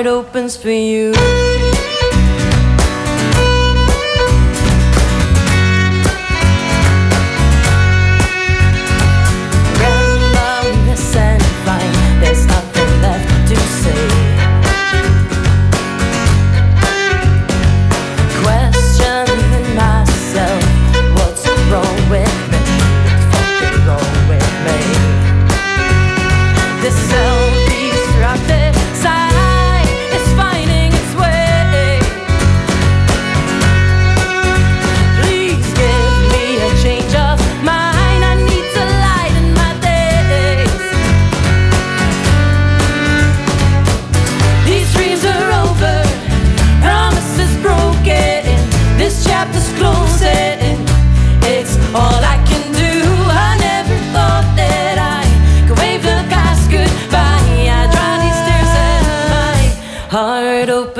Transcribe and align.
heart 0.00 0.06
opens 0.06 0.56
for 0.56 0.70
you. 0.70 1.59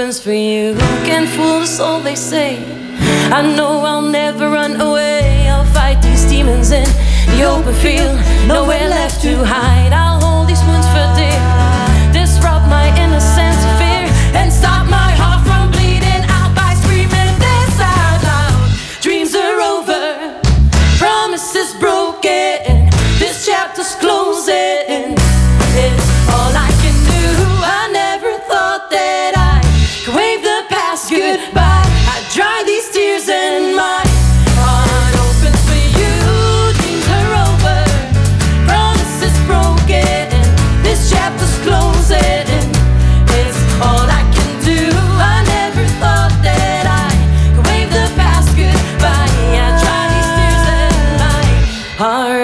happens 0.01 0.19
for 0.19 0.33
you. 0.33 0.75
Can 1.05 1.27
fool 1.27 1.61
the 1.61 1.79
all 1.79 2.01
they 2.01 2.15
say? 2.15 2.57
I 3.31 3.43
know 3.55 3.85
I'll 3.85 4.01
never 4.01 4.49
run 4.49 4.81
away. 4.81 5.47
I'll 5.47 5.67
fight 5.75 6.01
these 6.01 6.25
demons 6.25 6.71
in 6.71 6.89
the 7.37 7.45
open 7.45 7.75
field. 7.75 8.19
Nowhere 8.49 8.89
left 8.89 9.21
to 9.23 9.45
hide. 9.45 9.60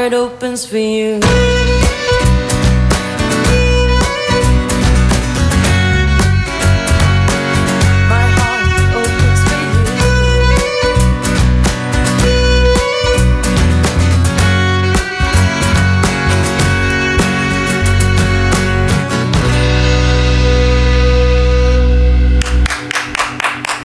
it 0.06 0.14
opens 0.14 0.64
for 0.64 0.78
you. 0.78 1.65